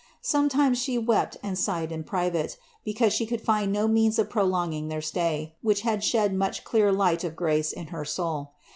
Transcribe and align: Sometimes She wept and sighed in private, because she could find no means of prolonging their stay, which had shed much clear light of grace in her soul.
Sometimes 0.23 0.79
She 0.79 0.97
wept 0.97 1.37
and 1.43 1.55
sighed 1.59 1.91
in 1.91 2.03
private, 2.03 2.57
because 2.83 3.13
she 3.13 3.27
could 3.27 3.39
find 3.39 3.71
no 3.71 3.87
means 3.87 4.17
of 4.17 4.31
prolonging 4.31 4.87
their 4.87 4.99
stay, 4.99 5.53
which 5.61 5.81
had 5.81 6.03
shed 6.03 6.33
much 6.33 6.63
clear 6.63 6.91
light 6.91 7.23
of 7.23 7.35
grace 7.35 7.71
in 7.71 7.85
her 7.93 8.03
soul. 8.03 8.53